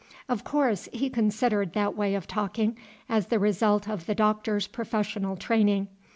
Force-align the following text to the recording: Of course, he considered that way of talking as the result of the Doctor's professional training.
Of 0.27 0.43
course, 0.43 0.89
he 0.91 1.11
considered 1.11 1.73
that 1.73 1.95
way 1.95 2.15
of 2.15 2.25
talking 2.25 2.75
as 3.07 3.27
the 3.27 3.37
result 3.37 3.87
of 3.87 4.07
the 4.07 4.15
Doctor's 4.15 4.65
professional 4.65 5.35
training. 5.35 5.89